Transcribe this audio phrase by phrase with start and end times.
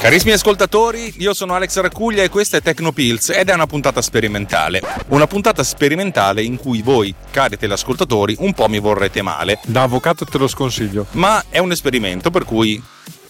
[0.00, 4.80] Carissimi ascoltatori, io sono Alex Racuglia e questa è Tecnopills ed è una puntata sperimentale.
[5.08, 9.60] Una puntata sperimentale in cui voi, cari teleascoltatori, un po' mi vorrete male.
[9.66, 11.04] Da avvocato te lo sconsiglio.
[11.12, 12.82] Ma è un esperimento per cui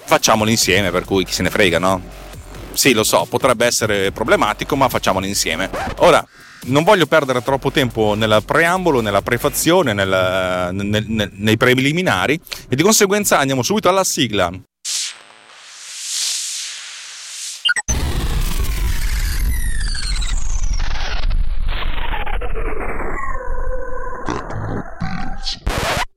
[0.04, 2.00] facciamolo insieme, per cui chi se ne frega, no?
[2.72, 5.68] Sì, lo so, potrebbe essere problematico, ma facciamolo insieme.
[5.96, 6.24] Ora,
[6.66, 12.76] non voglio perdere troppo tempo nel preambolo, nella prefazione, nel, nel, nel, nei preliminari e
[12.76, 14.52] di conseguenza andiamo subito alla sigla.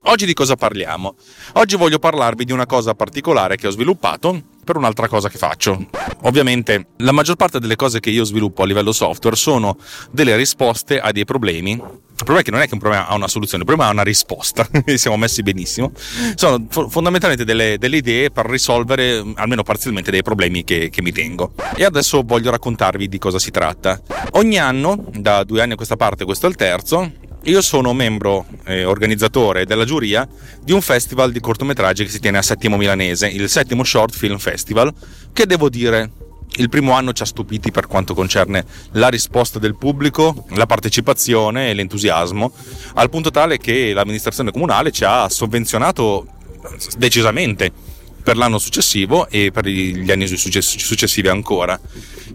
[0.05, 1.15] Oggi di cosa parliamo?
[1.53, 5.87] Oggi voglio parlarvi di una cosa particolare che ho sviluppato per un'altra cosa che faccio.
[6.23, 9.77] Ovviamente la maggior parte delle cose che io sviluppo a livello software sono
[10.11, 11.71] delle risposte a dei problemi.
[11.71, 13.93] Il problema è che non è che un problema ha una soluzione, il problema ha
[13.93, 15.91] una risposta, siamo messi benissimo.
[16.35, 21.53] Sono fondamentalmente delle, delle, idee per risolvere almeno parzialmente dei problemi che, che mi tengo.
[21.75, 24.01] E adesso voglio raccontarvi di cosa si tratta.
[24.31, 27.11] Ogni anno, da due anni a questa parte, questo è il terzo,
[27.45, 30.27] io sono membro eh, organizzatore della giuria
[30.61, 34.37] di un festival di cortometraggi che si tiene a Settimo Milanese, il Settimo Short Film
[34.37, 34.93] Festival,
[35.33, 36.11] che devo dire
[36.57, 41.69] il primo anno ci ha stupiti per quanto concerne la risposta del pubblico, la partecipazione
[41.69, 42.53] e l'entusiasmo,
[42.93, 46.27] al punto tale che l'amministrazione comunale ci ha sovvenzionato
[46.97, 47.71] decisamente
[48.23, 51.77] per l'anno successivo e per gli anni successivi ancora.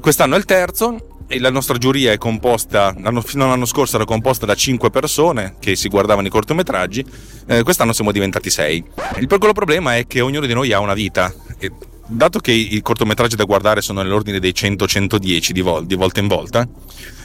[0.00, 4.54] Quest'anno è il terzo la nostra giuria è composta, fino all'anno scorso era composta da
[4.54, 7.04] 5 persone che si guardavano i cortometraggi,
[7.46, 8.84] eh, quest'anno siamo diventati 6.
[9.18, 11.32] Il piccolo problema è che ognuno di noi ha una vita.
[11.58, 11.70] E
[12.06, 16.26] dato che i cortometraggi da guardare sono nell'ordine dei 100-110 di, vol- di volta in
[16.26, 16.66] volta,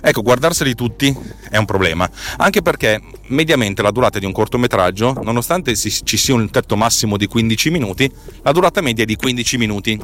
[0.02, 1.16] ecco, guardarseli tutti
[1.50, 2.10] è un problema.
[2.38, 7.28] Anche perché mediamente la durata di un cortometraggio, nonostante ci sia un tetto massimo di
[7.28, 10.00] 15 minuti, la durata media è di 15 minuti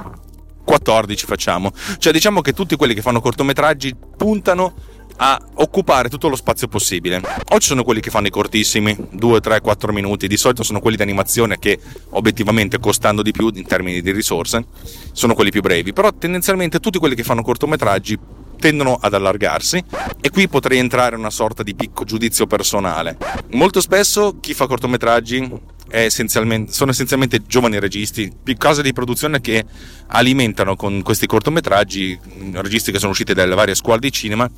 [0.69, 1.71] 14 facciamo.
[1.97, 4.73] Cioè diciamo che tutti quelli che fanno cortometraggi puntano
[5.21, 7.21] a occupare tutto lo spazio possibile.
[7.49, 10.79] O ci sono quelli che fanno i cortissimi, 2, 3, 4 minuti, di solito sono
[10.79, 11.79] quelli di animazione che
[12.11, 14.65] obiettivamente costando di più in termini di risorse,
[15.11, 18.17] sono quelli più brevi, però tendenzialmente tutti quelli che fanno cortometraggi
[18.59, 19.83] tendono ad allargarsi
[20.21, 23.17] e qui potrei entrare in una sorta di picco giudizio personale.
[23.53, 29.65] Molto spesso chi fa cortometraggi essenzialmente, sono essenzialmente giovani registi, case di produzione che
[30.07, 32.19] alimentano con questi cortometraggi
[32.53, 34.49] registi che sono usciti dalle varie scuole di cinema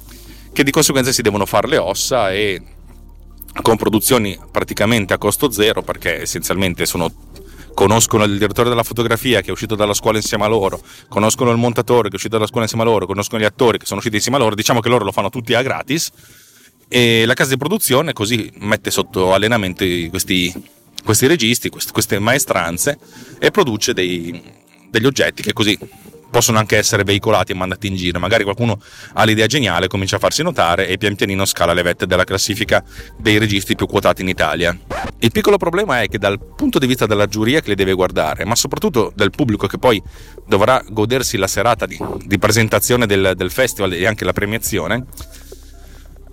[0.53, 2.62] che di conseguenza si devono fare le ossa e
[3.62, 7.12] con produzioni praticamente a costo zero perché essenzialmente sono
[7.74, 11.58] conoscono il direttore della fotografia che è uscito dalla scuola insieme a loro, conoscono il
[11.58, 14.18] montatore che è uscito dalla scuola insieme a loro, conoscono gli attori che sono usciti
[14.18, 16.12] insieme a loro, diciamo che loro lo fanno tutti a gratis
[16.88, 20.53] e la casa di produzione così mette sotto allenamento questi,
[21.04, 22.98] questi registi, queste maestranze
[23.40, 24.42] e produce dei,
[24.90, 25.78] degli oggetti che così
[26.32, 28.18] possono anche essere veicolati e mandati in giro.
[28.18, 28.82] Magari qualcuno
[29.14, 32.84] ha l'idea geniale, comincia a farsi notare e pian pianino scala le vette della classifica
[33.18, 34.76] dei registi più quotati in Italia.
[35.20, 38.46] Il piccolo problema è che dal punto di vista della giuria che li deve guardare,
[38.46, 40.02] ma soprattutto del pubblico che poi
[40.48, 45.06] dovrà godersi la serata di, di presentazione del, del, festival e anche la premiazione,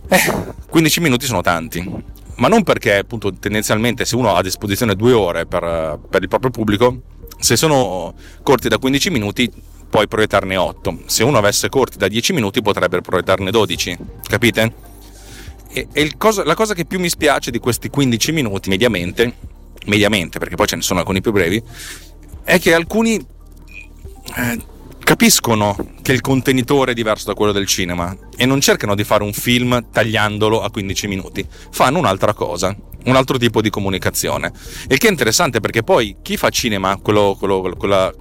[0.08, 0.32] eh,
[0.70, 2.16] 15 minuti sono tanti.
[2.38, 6.28] Ma non perché appunto tendenzialmente se uno ha a disposizione due ore per, per il
[6.28, 7.00] proprio pubblico,
[7.38, 9.50] se sono corti da 15 minuti
[9.88, 10.98] puoi proiettarne 8.
[11.06, 14.74] Se uno avesse corti da 10 minuti potrebbe proiettarne 12, capite?
[15.70, 19.34] E, e cosa, la cosa che più mi spiace di questi 15 minuti, mediamente,
[19.86, 21.62] mediamente, perché poi ce ne sono alcuni più brevi,
[22.44, 24.58] è che alcuni eh,
[25.08, 29.22] capiscono che il contenitore è diverso da quello del cinema e non cercano di fare
[29.22, 32.76] un film tagliandolo a 15 minuti, fanno un'altra cosa,
[33.06, 34.52] un altro tipo di comunicazione.
[34.86, 38.12] Il che è interessante perché poi chi fa cinema, quello, quello, quella,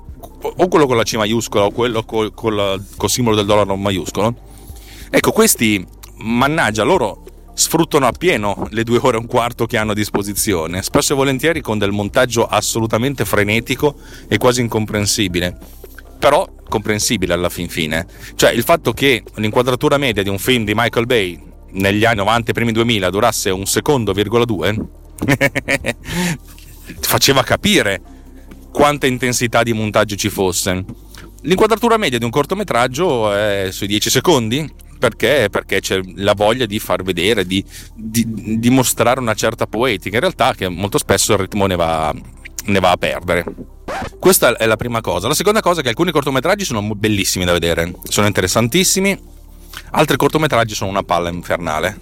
[0.42, 4.34] o quello con la C maiuscola o quello col, col, col simbolo del dollaro maiuscolo,
[5.10, 5.86] ecco, questi,
[6.20, 11.12] mannaggia, loro sfruttano appieno le due ore e un quarto che hanno a disposizione, spesso
[11.12, 13.96] e volentieri con del montaggio assolutamente frenetico
[14.30, 15.76] e quasi incomprensibile.
[16.20, 18.06] Però comprensibile alla fin fine.
[18.36, 21.42] Cioè il fatto che l'inquadratura media di un film di Michael Bay
[21.72, 24.14] negli anni 90 e primi 2000 durasse un secondo,
[24.46, 24.76] due,
[27.02, 28.02] faceva capire
[28.72, 30.86] quanta intensità di montaggio ci fosse.
[31.42, 35.48] L'inquadratura media di un cortometraggio è sui 10 secondi, perché?
[35.50, 40.22] Perché c'è la voglia di far vedere, di, di, di, mostrare una certa poetica, in
[40.22, 42.14] realtà che molto spesso il ritmo ne va,
[42.66, 43.46] ne va a perdere.
[44.20, 45.28] Questa è la prima cosa.
[45.28, 49.18] La seconda cosa è che alcuni cortometraggi sono bellissimi da vedere, sono interessantissimi,
[49.92, 51.98] altri cortometraggi sono una palla infernale,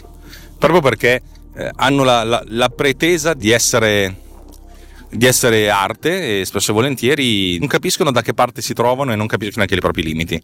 [0.58, 1.22] proprio perché
[1.56, 4.24] eh, hanno la, la, la pretesa di essere
[5.16, 9.16] di essere arte e spesso e volentieri non capiscono da che parte si trovano e
[9.16, 10.42] non capiscono anche i propri limiti.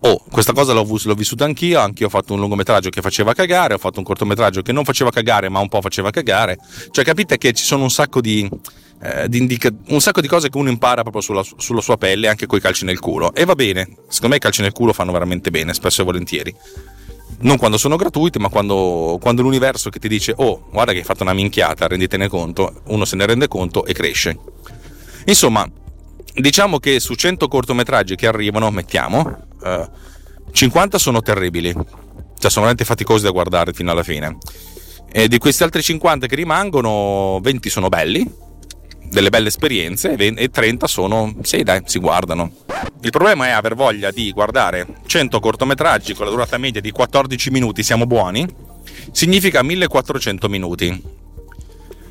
[0.00, 3.74] Oh, questa cosa l'ho, l'ho vissuta anch'io, anch'io ho fatto un lungometraggio che faceva cagare,
[3.74, 6.58] ho fatto un cortometraggio che non faceva cagare ma un po' faceva cagare.
[6.90, 8.48] Cioè capite che ci sono un sacco di,
[9.02, 12.28] eh, di indica- un sacco di cose che uno impara proprio sulla, sulla sua pelle
[12.28, 13.34] anche coi calci nel culo.
[13.34, 16.54] E va bene, secondo me i calci nel culo fanno veramente bene, spesso e volentieri
[17.40, 21.04] non quando sono gratuiti, ma quando, quando, l'universo che ti dice oh, guarda che hai
[21.04, 24.38] fatto una minchiata, renditene conto, uno se ne rende conto e cresce.
[25.26, 25.68] Insomma,
[26.34, 29.88] diciamo che su 100 cortometraggi che arrivano, mettiamo, eh,
[30.52, 34.38] 50 sono terribili, cioè sono veramente faticosi da guardare fino alla fine.
[35.12, 38.28] E di questi altri 50 che rimangono, 20 sono belli,
[39.14, 42.52] delle belle esperienze e 30 sono, sì dai, si guardano.
[43.00, 47.50] Il problema è aver voglia di guardare 100 cortometraggi con la durata media di 14
[47.50, 48.44] minuti, siamo buoni,
[49.12, 51.02] significa 1400 minuti.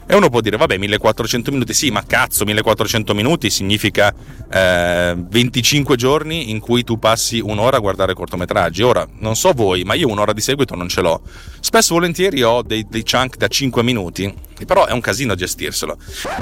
[0.05, 4.13] E uno può dire, vabbè, 1400 minuti, sì, ma cazzo, 1400 minuti significa
[4.51, 8.81] eh, 25 giorni in cui tu passi un'ora a guardare cortometraggi.
[8.81, 11.21] Ora, non so voi, ma io un'ora di seguito non ce l'ho.
[11.59, 14.33] Spesso volentieri ho dei, dei chunk da 5 minuti,
[14.65, 15.97] però è un casino gestirselo.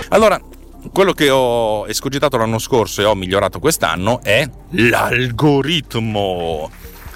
[0.09, 0.41] Allora,
[0.91, 6.69] quello che ho escogitato l'anno scorso e ho migliorato quest'anno è l'algoritmo.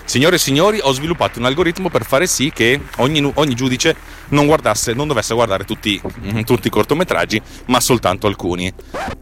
[0.05, 3.95] Signore e signori, ho sviluppato un algoritmo per fare sì che ogni, ogni giudice
[4.29, 8.71] non, non dovesse guardare tutti, mm, tutti, i cortometraggi, ma soltanto alcuni.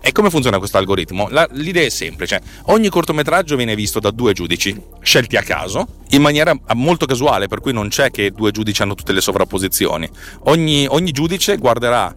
[0.02, 1.30] E come funziona questo algoritmo?
[1.30, 6.22] La, l'idea è semplice: ogni cortometraggio viene visto da due giudici, scelti a caso, in
[6.22, 10.08] maniera molto casuale, per cui non c'è che due giudici hanno tutte le sovrapposizioni.
[10.46, 12.14] Ogni, ogni giudice guarderà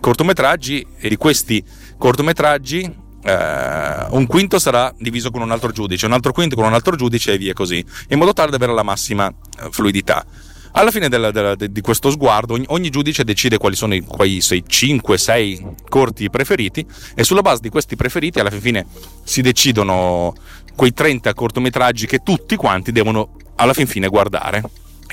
[0.00, 1.64] cortometraggi e di questi
[1.96, 6.72] cortometraggi eh, un quinto sarà diviso con un altro giudice, un altro quinto con un
[6.72, 10.24] altro giudice e via così, in modo tale da avere la massima eh, fluidità.
[10.72, 14.38] Alla fine della, della, di questo sguardo, ogni, ogni, giudice decide quali sono i, quei
[14.38, 18.86] 5-6 corti preferiti e sulla base di questi preferiti alla fine
[19.24, 20.34] si decidono
[20.76, 24.62] quei 30 cortometraggi che tutti quanti devono alla fin fine guardare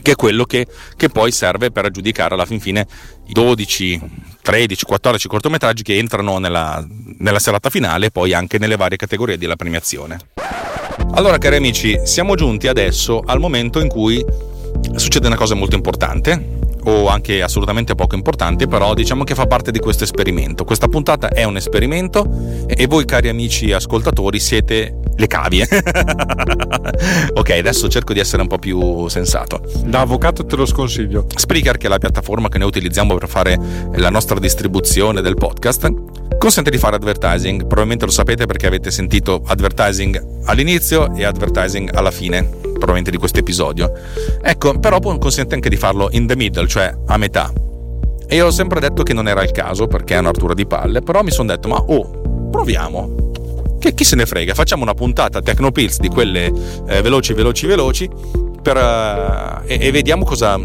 [0.01, 2.87] che è quello che, che, poi serve per aggiudicare alla fin fine
[3.27, 4.01] i 12,
[4.41, 6.85] 13, 14 cortometraggi che entrano nella,
[7.17, 10.19] nella serata finale e poi anche nelle varie categorie della premiazione.
[11.13, 14.23] Allora cari amici, siamo giunti adesso al momento in cui
[14.95, 19.71] succede una cosa molto importante o anche assolutamente poco importante, però diciamo che fa parte
[19.71, 20.63] di questo esperimento.
[20.63, 22.27] Questa puntata è un esperimento
[22.67, 25.67] e voi cari amici ascoltatori siete le cavie.
[27.33, 29.61] ok, adesso cerco di essere un po' più sensato.
[29.85, 31.25] Da avvocato te lo sconsiglio.
[31.33, 33.57] Spreaker, che è la piattaforma che noi utilizziamo per fare
[33.93, 35.91] la nostra distribuzione del podcast,
[36.37, 37.61] consente di fare advertising.
[37.61, 43.39] Probabilmente lo sapete perché avete sentito advertising all'inizio e advertising alla fine probabilmente di questo
[43.39, 43.91] episodio.
[44.41, 47.51] Ecco, però consente anche di farlo in the middle, cioè a metà.
[48.27, 50.65] E io ho sempre detto che non era il caso perché è una rottura di
[50.65, 53.23] palle, però mi sono detto, ma oh, proviamo.
[53.79, 56.51] Che chi se ne frega, facciamo una puntata Tecnopills di quelle
[56.87, 58.09] eh, veloci, veloci, veloci
[58.61, 60.57] per, uh, e, e vediamo cosa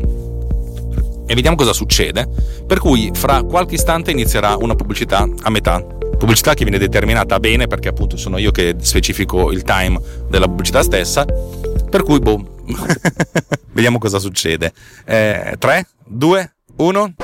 [1.30, 2.28] e vediamo cosa succede.
[2.66, 5.98] Per cui fra qualche istante inizierà una pubblicità a metà.
[6.18, 9.98] Pubblicità che viene determinata bene perché appunto sono io che specifico il time
[10.28, 11.24] della pubblicità stessa
[11.90, 12.62] per cui, boh,
[13.72, 14.72] vediamo cosa succede.
[15.04, 17.14] 3, 2, 1.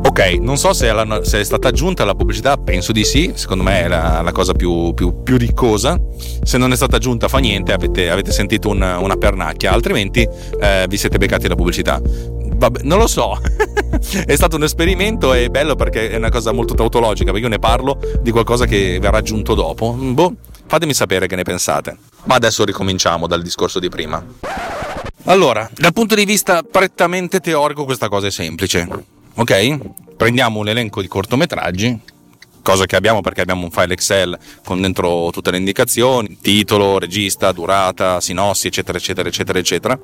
[0.00, 3.62] Ok, non so se la, se è, stata aggiunta la pubblicità, penso di sì, secondo
[3.62, 5.96] me è la, la cosa più, più, più, riccosa.
[6.42, 10.26] Se non è stata aggiunta fa niente, avete, avete sentito una, una, pernacchia, altrimenti
[10.60, 12.00] eh, vi siete beccati la pubblicità.
[12.58, 13.38] Vabbè, non lo so,
[14.26, 17.60] è stato un esperimento, è bello perché è una cosa molto tautologica, perché io ne
[17.60, 19.92] parlo di qualcosa che verrà aggiunto dopo.
[19.92, 20.34] Boh,
[20.66, 21.96] fatemi sapere che ne pensate.
[22.24, 24.24] Ma adesso ricominciamo dal discorso di prima.
[25.26, 28.88] Allora, dal punto di vista prettamente teorico questa cosa è semplice,
[29.34, 29.78] ok?
[30.16, 31.96] Prendiamo un elenco di cortometraggi,
[32.60, 37.52] cosa che abbiamo perché abbiamo un file Excel con dentro tutte le indicazioni, titolo, regista,
[37.52, 40.00] durata, sinossi, eccetera, eccetera, eccetera, eccetera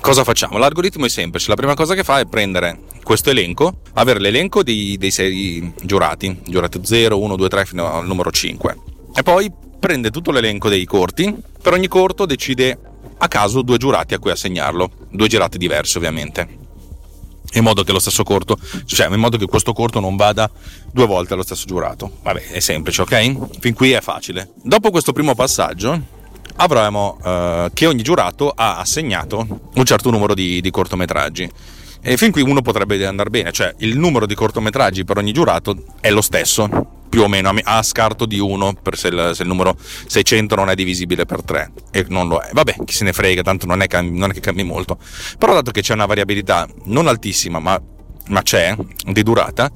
[0.00, 0.56] Cosa facciamo?
[0.56, 4.96] L'algoritmo è semplice, la prima cosa che fa è prendere questo elenco, avere l'elenco dei,
[4.96, 8.76] dei sei giurati, giurato 0, 1, 2, 3 fino al numero 5,
[9.14, 12.78] e poi prende tutto l'elenco dei corti, per ogni corto decide
[13.18, 16.58] a caso due giurati a cui assegnarlo, due girati diversi ovviamente.
[17.54, 20.50] In modo che lo stesso corto, cioè in modo che questo corto non vada
[20.92, 22.18] due volte allo stesso giurato.
[22.22, 23.58] Vabbè, è semplice, ok?
[23.58, 24.52] Fin qui è facile.
[24.62, 26.00] Dopo questo primo passaggio,
[26.60, 31.50] avremo eh, che ogni giurato ha assegnato un certo numero di, di cortometraggi.
[32.02, 35.84] E fin qui uno potrebbe andare bene, cioè il numero di cortometraggi per ogni giurato
[36.00, 36.68] è lo stesso,
[37.10, 39.76] più o meno a scarto di uno se il, se il numero
[40.06, 42.50] 600 non è divisibile per 3 e non lo è.
[42.52, 44.98] Vabbè, chi se ne frega, tanto non è, non è che cambi molto.
[45.36, 47.80] Però dato che c'è una variabilità non altissima, ma
[48.28, 48.76] ma c'è,
[49.06, 49.70] di durata,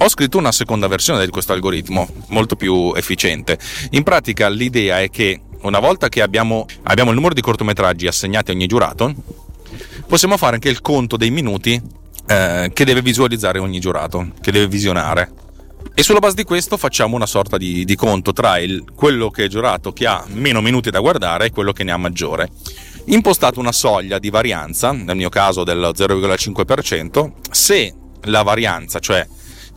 [0.00, 3.58] ho scritto una seconda versione di questo algoritmo, molto più efficiente.
[3.90, 8.50] In pratica l'idea è che una volta che abbiamo, abbiamo il numero di cortometraggi assegnati
[8.50, 9.14] a ogni giurato,
[10.06, 11.80] possiamo fare anche il conto dei minuti
[12.26, 15.32] eh, che deve visualizzare ogni giurato, che deve visionare.
[15.94, 19.44] E sulla base di questo facciamo una sorta di, di conto tra il, quello che
[19.44, 22.50] è giurato che ha meno minuti da guardare e quello che ne ha maggiore.
[23.06, 29.26] Impostato una soglia di varianza, nel mio caso del 0,5%, se la varianza, cioè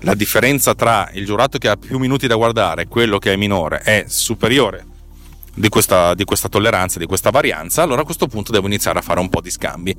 [0.02, 3.36] la differenza tra il giurato che ha più minuti da guardare e quello che è
[3.36, 4.90] minore è superiore
[5.53, 9.01] di questa, di questa tolleranza, di questa varianza, allora a questo punto devo iniziare a
[9.01, 9.96] fare un po' di scambi.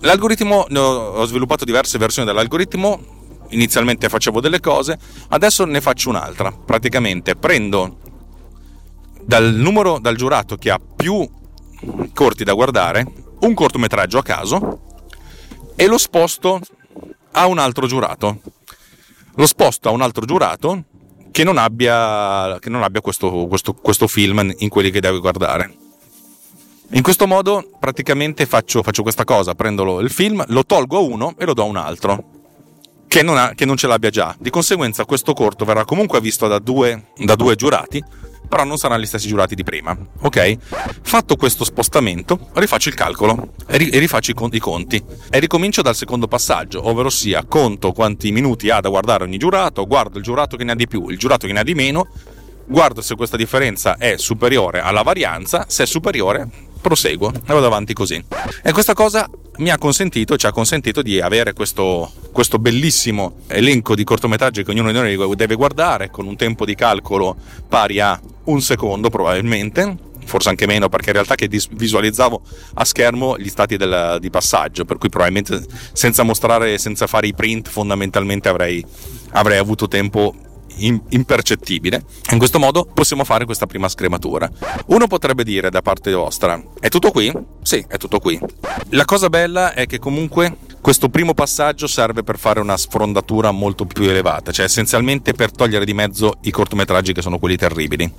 [0.00, 3.16] L'algoritmo, ho sviluppato diverse versioni dell'algoritmo,
[3.48, 6.52] inizialmente facevo delle cose, adesso ne faccio un'altra.
[6.52, 7.98] Praticamente prendo
[9.24, 11.28] dal numero, dal giurato che ha più
[12.14, 13.06] corti da guardare,
[13.40, 14.80] un cortometraggio a caso
[15.74, 16.60] e lo sposto
[17.32, 18.40] a un altro giurato.
[19.34, 20.84] Lo sposto a un altro giurato
[21.38, 25.72] che non abbia, che non abbia questo, questo, questo, film in quelli che deve guardare.
[26.94, 31.34] In questo modo praticamente faccio, faccio questa cosa, prendo il film, lo tolgo a uno
[31.38, 32.37] e lo do a un altro.
[33.08, 34.36] Che non, ha, che non ce l'abbia già.
[34.38, 38.04] Di conseguenza questo corto verrà comunque visto da due, da due giurati
[38.48, 39.96] però non saranno gli stessi giurati di prima.
[40.22, 40.56] Ok?
[41.02, 46.88] Fatto questo spostamento, rifaccio il calcolo e rifaccio i conti e ricomincio dal secondo passaggio,
[46.88, 50.72] ovvero sia conto quanti minuti ha da guardare ogni giurato, guardo il giurato che ne
[50.72, 52.08] ha di più, il giurato che ne ha di meno,
[52.64, 56.48] guardo se questa differenza è superiore alla varianza, se è superiore
[56.80, 58.22] proseguo e vado avanti così.
[58.62, 63.94] E questa cosa mi ha consentito, ci ha consentito di avere questo, questo bellissimo elenco
[63.94, 67.36] di cortometraggi che ognuno di noi deve guardare con un tempo di calcolo
[67.68, 72.40] pari a un secondo probabilmente, forse anche meno perché in realtà che visualizzavo
[72.74, 77.34] a schermo gli stati del, di passaggio, per cui probabilmente senza mostrare, senza fare i
[77.34, 78.84] print fondamentalmente avrei,
[79.30, 80.34] avrei avuto tempo
[80.86, 82.02] impercettibile.
[82.30, 84.50] In questo modo possiamo fare questa prima scrematura.
[84.86, 87.32] Uno potrebbe dire da parte vostra, è tutto qui?
[87.62, 88.38] Sì, è tutto qui.
[88.90, 93.84] La cosa bella è che comunque questo primo passaggio serve per fare una sfrondatura molto
[93.84, 98.10] più elevata, cioè essenzialmente per togliere di mezzo i cortometraggi che sono quelli terribili.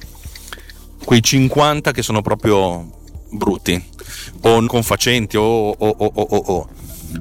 [1.04, 2.98] Quei 50 che sono proprio
[3.32, 3.82] brutti,
[4.42, 6.70] o confacenti, o, o, o, o, o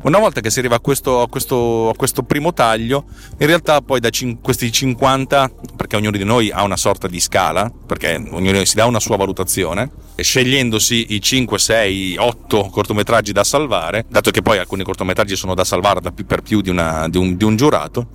[0.03, 3.05] una volta che si arriva a questo, a questo, a questo primo taglio,
[3.39, 7.21] in realtà poi da cin- questi 50, perché ognuno di noi ha una sorta di
[7.21, 12.17] scala, perché ognuno di noi si dà una sua valutazione, e scegliendosi i 5, 6,
[12.19, 16.43] 8 cortometraggi da salvare, dato che poi alcuni cortometraggi sono da salvare da più, per
[16.43, 18.09] più di, una, di, un, di un giurato,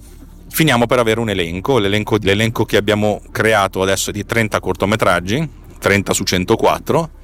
[0.49, 1.79] finiamo per avere un elenco.
[1.79, 5.49] L'elenco, l'elenco che abbiamo creato adesso è di 30 cortometraggi,
[5.79, 7.21] 30 su 104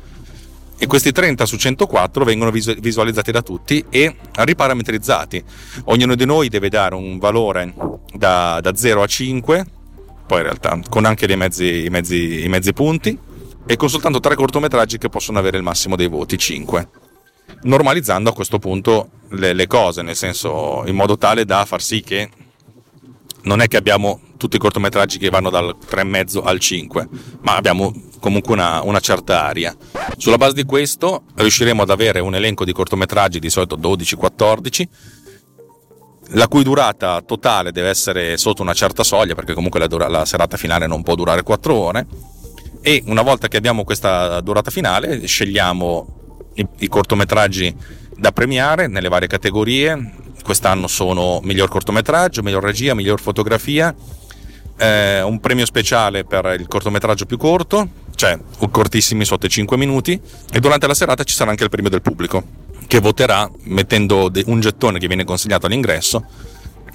[0.81, 5.43] e questi 30 su 104 vengono visualizzati da tutti e riparametrizzati.
[5.85, 7.73] Ognuno di noi deve dare un valore
[8.13, 9.65] da, da 0 a 5,
[10.25, 13.17] poi in realtà con anche mezzi, i, mezzi, i mezzi punti,
[13.65, 16.87] e con soltanto tre cortometraggi che possono avere il massimo dei voti, 5.
[17.63, 22.01] Normalizzando a questo punto le, le cose, nel senso in modo tale da far sì
[22.01, 22.29] che
[23.43, 27.07] non è che abbiamo tutti i cortometraggi che vanno dal 3,5 al 5,
[27.41, 29.75] ma abbiamo comunque una, una, certa area.
[30.17, 34.87] Sulla base di questo riusciremo ad avere un elenco di cortometraggi, di solito 12-14,
[36.33, 40.25] la cui durata totale deve essere sotto una certa soglia, perché comunque la, dura- la
[40.25, 42.07] serata finale non può durare 4 ore.
[42.81, 47.75] E una volta che abbiamo questa durata finale, scegliamo i, i cortometraggi
[48.15, 50.13] da premiare nelle varie categorie.
[50.43, 53.93] Quest'anno sono miglior cortometraggio, miglior regia, miglior fotografia,
[54.77, 58.39] eh, un premio speciale per il cortometraggio più corto, cioè
[58.71, 60.19] cortissimi sotto i 5 minuti,
[60.51, 62.43] e durante la serata ci sarà anche il premio del pubblico,
[62.87, 66.25] che voterà mettendo un gettone che viene consegnato all'ingresso,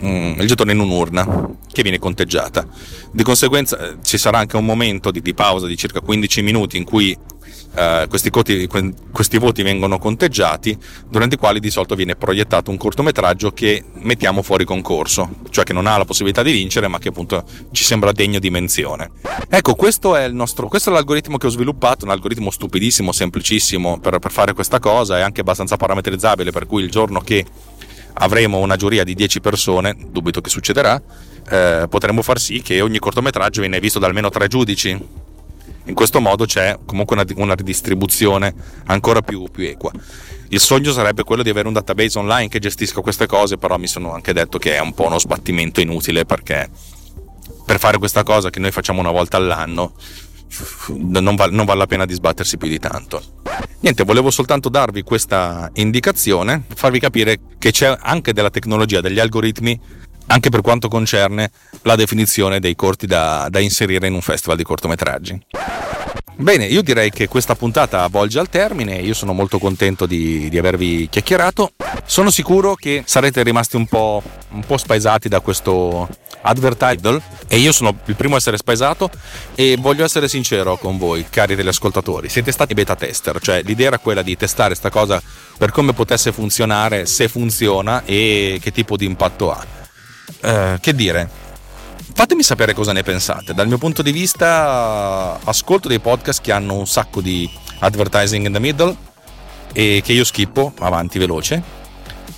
[0.02, 2.66] mm, il gettone in un'urna che viene conteggiata.
[3.12, 6.76] Di conseguenza eh, ci sarà anche un momento di, di pausa di circa 15 minuti
[6.76, 7.16] in cui
[7.74, 8.68] eh, questi, coti,
[9.12, 10.78] questi, voti vengono conteggiati,
[11.08, 15.72] durante i quali di solito viene proiettato un cortometraggio che mettiamo fuori concorso, cioè che
[15.72, 19.10] non ha la possibilità di vincere, ma che appunto ci sembra degno di menzione.
[19.48, 24.18] Ecco, questo è, nostro, questo è l'algoritmo che ho sviluppato, un algoritmo stupidissimo, semplicissimo per,
[24.18, 27.44] per fare questa cosa, è anche abbastanza parametrizzabile, per cui il giorno che
[28.14, 31.02] avremo una giuria di 10 persone, dubito che succederà,
[31.50, 35.23] eh, potremo far sì che ogni cortometraggio viene visto da almeno tre giudici
[35.84, 38.54] in questo modo c'è comunque una, una ridistribuzione
[38.86, 39.92] ancora più, più equa.
[40.48, 43.86] Il sogno sarebbe quello di avere un database online che gestisca queste cose, però mi
[43.86, 46.70] sono anche detto che è un po' uno sbattimento inutile perché
[47.64, 49.94] per fare questa cosa che noi facciamo una volta all'anno
[50.88, 53.22] non, val- non vale la pena di sbattersi più di tanto.
[53.80, 59.78] Niente, volevo soltanto darvi questa indicazione, farvi capire che c'è anche della tecnologia, degli algoritmi,
[60.26, 61.50] anche per quanto concerne
[61.82, 65.40] la definizione dei corti da, da inserire in un festival di cortometraggi.
[66.36, 70.58] Bene, io direi che questa puntata volge al termine, io sono molto contento di, di
[70.58, 71.74] avervi chiacchierato,
[72.06, 76.08] sono sicuro che sarete rimasti un po', un po' spaesati da questo
[76.40, 79.10] advertisement e io sono il primo a essere spaesato
[79.54, 83.98] e voglio essere sincero con voi, cari ascoltatori, siete stati beta tester, cioè l'idea era
[83.98, 85.22] quella di testare questa cosa
[85.56, 89.83] per come potesse funzionare, se funziona e che tipo di impatto ha.
[90.44, 91.42] Eh, che dire,
[92.16, 93.54] Fatemi sapere cosa ne pensate.
[93.54, 98.52] Dal mio punto di vista, ascolto dei podcast che hanno un sacco di advertising in
[98.52, 98.96] the middle
[99.72, 101.60] e che io schippo avanti veloce,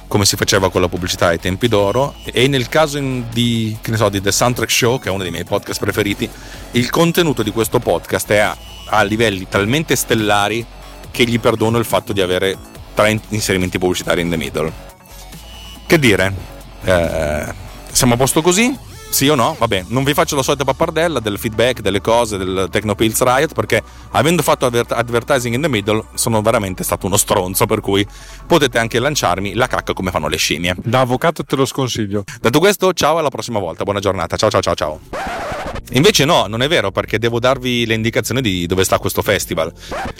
[0.09, 2.15] come si faceva con la pubblicità ai tempi d'oro.
[2.25, 5.79] E nel caso di, so, di The Soundtrack Show, che è uno dei miei podcast
[5.79, 6.29] preferiti,
[6.71, 10.65] il contenuto di questo podcast è a, a livelli talmente stellari
[11.11, 12.57] che gli perdono il fatto di avere
[12.95, 14.73] tre inserimenti pubblicitari in the middle.
[15.87, 16.33] Che dire?
[16.83, 17.65] Eh,
[17.97, 18.77] siamo a posto così?
[19.09, 19.57] Sì o no?
[19.59, 23.83] Vabbè, non vi faccio la solita pappardella del feedback, delle cose, del Technopills Riot, perché
[24.11, 28.07] avendo fatto adver- advertising in the middle sono veramente stato uno stronzo, per cui
[28.47, 30.75] potete anche lanciarmi la cacca come fanno le scimmie.
[30.77, 32.25] Da avvocato te lo sconsiglio.
[32.39, 35.46] Detto questo, ciao alla prossima volta, buona giornata, ciao ciao ciao ciao.
[35.93, 39.73] Invece no, non è vero perché devo darvi le indicazioni di dove sta questo festival.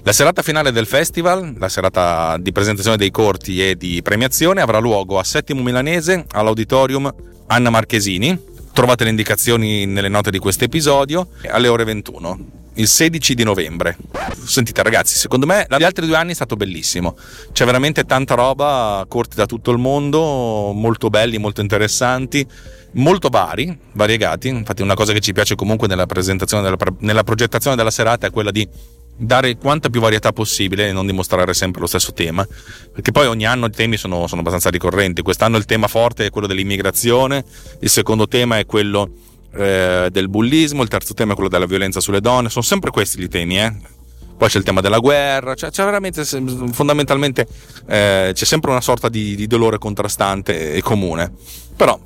[0.03, 4.79] La serata finale del festival, la serata di presentazione dei corti e di premiazione avrà
[4.79, 7.13] luogo a Settimo Milanese all'Auditorium
[7.49, 13.35] Anna Marchesini Trovate le indicazioni nelle note di questo episodio alle ore 21 il 16
[13.35, 13.97] di novembre.
[14.45, 17.17] Sentite ragazzi, secondo me gli altri due anni è stato bellissimo.
[17.53, 22.47] C'è veramente tanta roba, corti da tutto il mondo, molto belli, molto interessanti,
[22.93, 24.49] molto vari, variegati.
[24.49, 28.31] Infatti una cosa che ci piace comunque nella presentazione, nella, nella progettazione della serata è
[28.31, 28.69] quella di
[29.19, 32.47] dare quanta più varietà possibile e non dimostrare sempre lo stesso tema,
[32.93, 35.23] perché poi ogni anno i temi sono, sono abbastanza ricorrenti.
[35.23, 37.45] Quest'anno il tema forte è quello dell'immigrazione,
[37.81, 39.11] il secondo tema è quello
[39.57, 43.21] eh, del bullismo, il terzo tema è quello della violenza sulle donne, sono sempre questi
[43.21, 43.75] i temi, eh?
[44.37, 47.47] Poi c'è il tema della guerra, cioè c'è veramente fondamentalmente
[47.89, 51.33] eh, c'è sempre una sorta di, di dolore contrastante e comune.
[51.75, 51.99] Però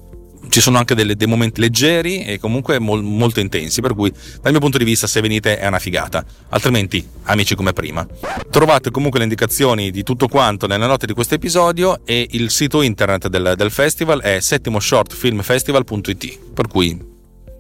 [0.49, 4.53] ci sono anche delle, dei momenti leggeri e comunque mol, molto intensi, per cui dal
[4.53, 8.07] mio punto di vista se venite è una figata, altrimenti amici come prima.
[8.49, 12.83] Trovate comunque le indicazioni di tutto quanto nelle note di questo episodio e il sito
[12.83, 17.10] internet del, del festival è settimoshortfilmfestival.it, per cui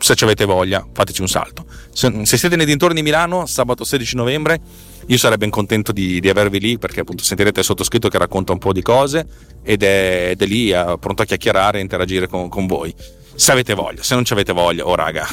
[0.00, 1.66] se ci avete voglia fateci un salto.
[1.92, 4.60] Se, se siete nei dintorni di Milano, sabato 16 novembre,
[5.06, 8.52] io sarei ben contento di, di, avervi lì perché appunto sentirete il sottoscritto che racconta
[8.52, 9.26] un po' di cose
[9.62, 12.94] ed è, ed è lì a, pronto a chiacchierare e interagire con, con voi.
[13.34, 15.26] Se avete voglia, se non ci avete voglia, oh raga,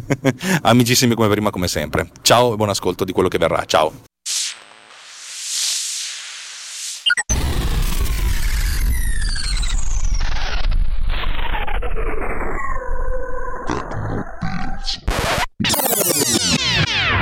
[0.62, 2.10] amicissimi come prima come sempre.
[2.22, 3.64] Ciao e buon ascolto di quello che verrà.
[3.66, 4.11] Ciao.